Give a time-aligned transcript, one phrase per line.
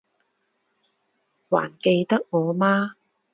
[1.47, 2.95] 还记得我吗？